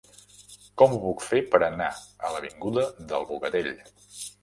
[0.81, 1.91] Com ho puc fer per anar
[2.31, 3.75] a l'avinguda del Bogatell?